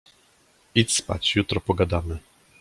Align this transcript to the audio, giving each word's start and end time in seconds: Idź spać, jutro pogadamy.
Idź 0.75 0.95
spać, 0.95 1.35
jutro 1.35 1.61
pogadamy. 1.61 2.17